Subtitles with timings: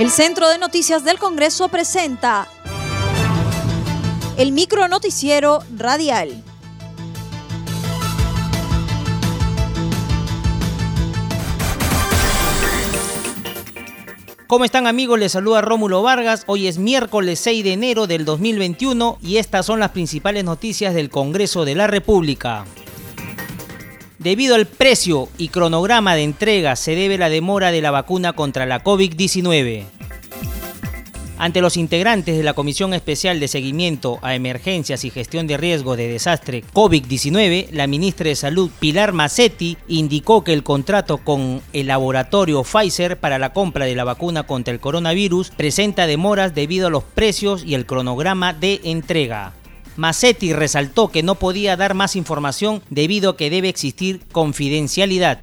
[0.00, 2.48] El Centro de Noticias del Congreso presenta
[4.38, 6.42] el micro noticiero radial.
[14.46, 15.18] ¿Cómo están amigos?
[15.18, 16.44] Les saluda Rómulo Vargas.
[16.46, 21.10] Hoy es miércoles 6 de enero del 2021 y estas son las principales noticias del
[21.10, 22.64] Congreso de la República.
[24.20, 28.66] Debido al precio y cronograma de entrega se debe la demora de la vacuna contra
[28.66, 29.99] la COVID-19.
[31.40, 35.96] Ante los integrantes de la Comisión Especial de Seguimiento a Emergencias y Gestión de Riesgo
[35.96, 41.86] de Desastre COVID-19, la ministra de Salud Pilar Massetti indicó que el contrato con el
[41.86, 46.90] laboratorio Pfizer para la compra de la vacuna contra el coronavirus presenta demoras debido a
[46.90, 49.54] los precios y el cronograma de entrega.
[49.96, 55.40] Massetti resaltó que no podía dar más información debido a que debe existir confidencialidad.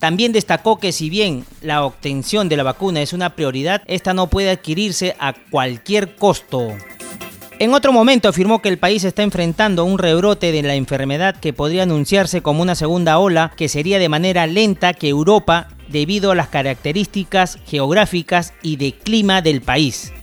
[0.00, 4.28] También destacó que si bien la obtención de la vacuna es una prioridad, esta no
[4.28, 6.68] puede adquirirse a cualquier costo.
[7.58, 11.52] En otro momento afirmó que el país está enfrentando un rebrote de la enfermedad que
[11.52, 16.34] podría anunciarse como una segunda ola que sería de manera lenta que Europa debido a
[16.34, 20.14] las características geográficas y de clima del país.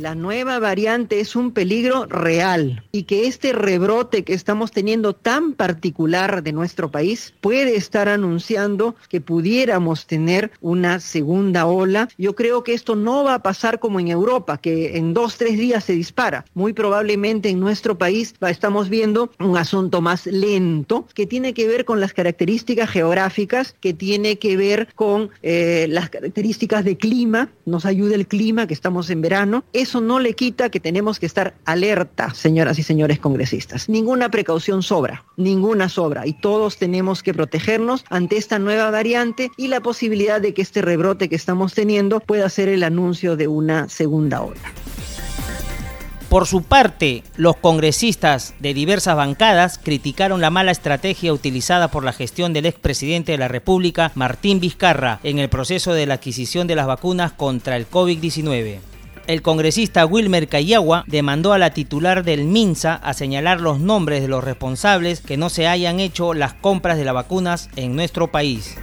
[0.00, 5.52] La nueva variante es un peligro real y que este rebrote que estamos teniendo tan
[5.52, 12.08] particular de nuestro país puede estar anunciando que pudiéramos tener una segunda ola.
[12.16, 15.58] Yo creo que esto no va a pasar como en Europa, que en dos, tres
[15.58, 16.46] días se dispara.
[16.54, 21.84] Muy probablemente en nuestro país estamos viendo un asunto más lento que tiene que ver
[21.84, 27.50] con las características geográficas, que tiene que ver con eh, las características de clima.
[27.66, 31.26] Nos ayuda el clima, que estamos en verano eso no le quita que tenemos que
[31.26, 33.88] estar alerta, señoras y señores congresistas.
[33.88, 39.66] Ninguna precaución sobra, ninguna sobra, y todos tenemos que protegernos ante esta nueva variante y
[39.66, 43.88] la posibilidad de que este rebrote que estamos teniendo pueda ser el anuncio de una
[43.88, 44.60] segunda ola.
[46.28, 52.12] Por su parte, los congresistas de diversas bancadas criticaron la mala estrategia utilizada por la
[52.12, 56.76] gestión del expresidente de la República, Martín Vizcarra, en el proceso de la adquisición de
[56.76, 58.89] las vacunas contra el COVID-19
[59.30, 64.26] el congresista Wilmer Cayagua demandó a la titular del MINSA a señalar los nombres de
[64.26, 68.74] los responsables que no se hayan hecho las compras de las vacunas en nuestro país.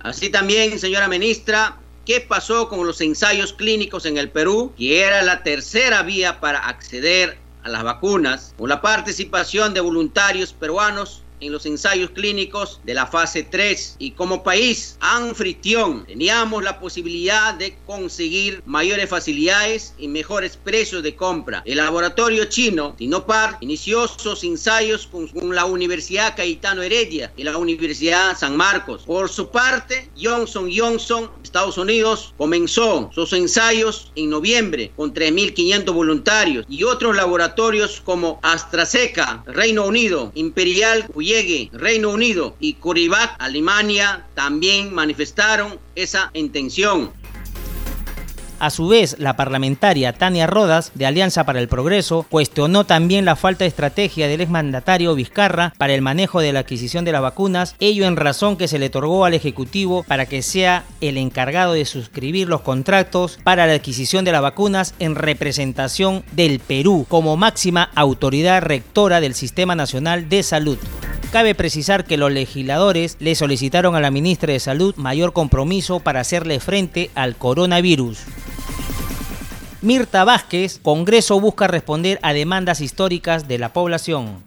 [0.00, 4.72] Así también, señora ministra, ¿qué pasó con los ensayos clínicos en el Perú?
[4.76, 10.52] Que era la tercera vía para acceder a las vacunas, con la participación de voluntarios
[10.52, 16.80] peruanos en los ensayos clínicos de la fase 3 y como país anfitrión teníamos la
[16.80, 21.62] posibilidad de conseguir mayores facilidades y mejores precios de compra.
[21.64, 28.36] El laboratorio chino Sinopar inició sus ensayos con, la Universidad Cayetano Heredia y la Universidad
[28.36, 29.02] San Marcos.
[29.04, 36.66] Por su parte, Johnson Johnson, Estados Unidos, comenzó sus ensayos en noviembre con 3.500 voluntarios
[36.68, 44.92] y otros laboratorios como AstraZeneca, Reino Unido, Imperial, llegue Reino Unido y Curibat, Alemania, también
[44.92, 47.12] manifestaron esa intención.
[48.60, 53.36] A su vez, la parlamentaria Tania Rodas, de Alianza para el Progreso, cuestionó también la
[53.36, 57.76] falta de estrategia del exmandatario Vizcarra para el manejo de la adquisición de las vacunas,
[57.78, 61.84] ello en razón que se le otorgó al Ejecutivo para que sea el encargado de
[61.84, 67.90] suscribir los contratos para la adquisición de las vacunas en representación del Perú como máxima
[67.94, 70.78] autoridad rectora del Sistema Nacional de Salud.
[71.30, 76.20] Cabe precisar que los legisladores le solicitaron a la ministra de Salud mayor compromiso para
[76.20, 78.18] hacerle frente al coronavirus.
[79.80, 84.42] Mirta Vázquez, Congreso busca responder a demandas históricas de la población.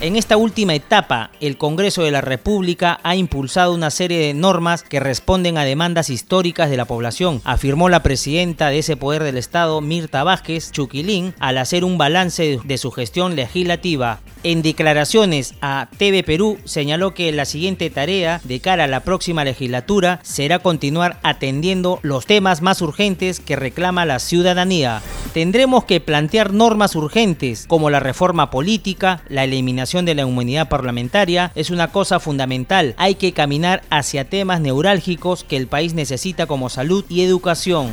[0.00, 4.82] En esta última etapa, el Congreso de la República ha impulsado una serie de normas
[4.82, 9.36] que responden a demandas históricas de la población, afirmó la presidenta de ese poder del
[9.36, 14.20] Estado, Mirta Vázquez Chuquilín, al hacer un balance de su gestión legislativa.
[14.44, 19.42] En declaraciones a TV Perú señaló que la siguiente tarea de cara a la próxima
[19.42, 25.00] legislatura será continuar atendiendo los temas más urgentes que reclama la ciudadanía.
[25.32, 31.50] Tendremos que plantear normas urgentes como la reforma política, la eliminación de la inmunidad parlamentaria,
[31.54, 32.94] es una cosa fundamental.
[32.98, 37.92] Hay que caminar hacia temas neurálgicos que el país necesita como salud y educación.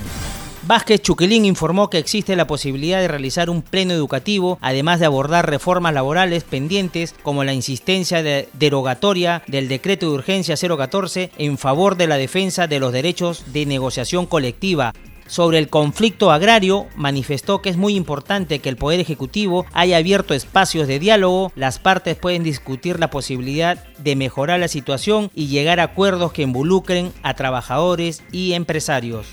[0.63, 5.49] Vázquez Chuquilín informó que existe la posibilidad de realizar un pleno educativo, además de abordar
[5.49, 11.97] reformas laborales pendientes como la insistencia de derogatoria del decreto de urgencia 014 en favor
[11.97, 14.93] de la defensa de los derechos de negociación colectiva,
[15.27, 20.33] Sobre el conflicto agrario, manifestó que es muy importante que el Poder Ejecutivo haya abierto
[20.33, 25.79] espacios de diálogo, las partes pueden discutir la posibilidad de mejorar la situación y llegar
[25.79, 29.25] a acuerdos que involucren a trabajadores y empresarios.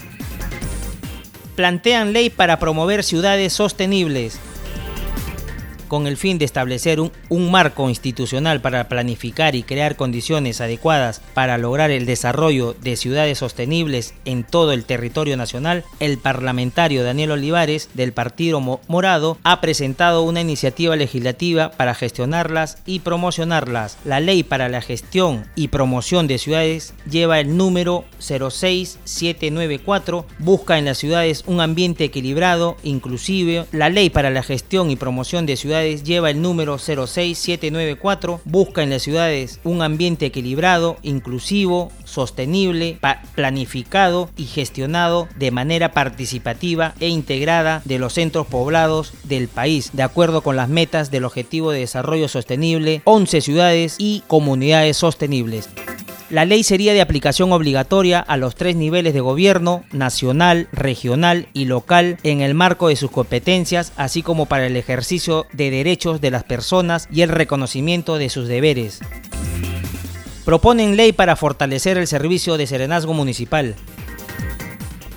[1.58, 4.38] Plantean ley para promover ciudades sostenibles
[5.88, 7.10] con el fin de establecer un,
[7.50, 14.12] marco institucional para planificar y crear condiciones adecuadas para lograr el desarrollo de ciudades sostenibles
[14.24, 20.42] en todo el territorio nacional, el parlamentario Daniel Olivares del Partido Morado ha presentado una
[20.42, 23.96] iniciativa legislativa para gestionarlas y promocionarlas.
[24.04, 30.84] La ley para la gestión y promoción de ciudades lleva el número 06794, busca en
[30.84, 33.64] las ciudades un ambiente equilibrado, inclusive.
[33.72, 38.90] La ley para la gestión y promoción de ciudades lleva el número 06794, busca en
[38.90, 42.98] las ciudades un ambiente equilibrado, inclusivo, sostenible,
[43.34, 50.02] planificado y gestionado de manera participativa e integrada de los centros poblados del país, de
[50.02, 55.68] acuerdo con las metas del Objetivo de Desarrollo Sostenible, 11 ciudades y comunidades sostenibles.
[56.30, 61.64] La ley sería de aplicación obligatoria a los tres niveles de gobierno, nacional, regional y
[61.64, 66.30] local, en el marco de sus competencias, así como para el ejercicio de derechos de
[66.30, 69.00] las personas y el reconocimiento de sus deberes.
[70.44, 73.74] Proponen ley para fortalecer el servicio de serenazgo municipal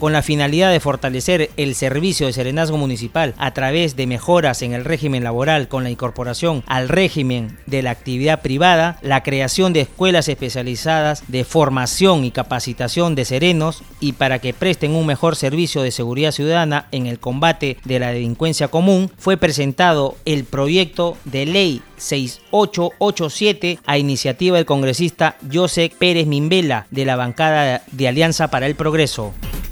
[0.02, 4.74] con la finalidad de fortalecer el servicio de serenazgo municipal a través de mejoras en
[4.74, 9.82] el régimen laboral con la incorporación al régimen de la actividad privada, la creación de
[9.82, 15.84] escuelas especializadas de formación y capacitación de serenos y para que presten un mejor servicio
[15.84, 21.46] de seguridad ciudadana en el combate de la delincuencia común, fue presentado el proyecto de
[21.46, 28.66] ley 6887 a iniciativa del congresista José Pérez Mimbela de la bancada de Alianza para
[28.66, 29.32] el Progreso.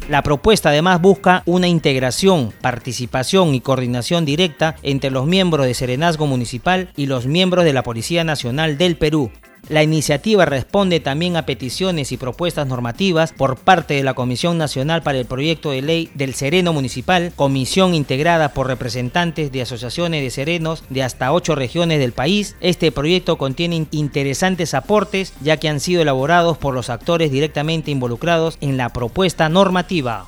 [0.09, 6.25] La propuesta además busca una integración, participación y coordinación directa entre los miembros de Serenazgo
[6.25, 9.29] Municipal y los miembros de la Policía Nacional del Perú,
[9.67, 15.03] la iniciativa responde también a peticiones y propuestas normativas por parte de la Comisión Nacional
[15.03, 20.29] para el Proyecto de Ley del Sereno Municipal, comisión integrada por representantes de asociaciones de
[20.31, 22.55] serenos de hasta ocho regiones del país.
[22.61, 28.57] Este proyecto contiene interesantes aportes ya que han sido elaborados por los actores directamente involucrados
[28.61, 30.27] en la propuesta normativa.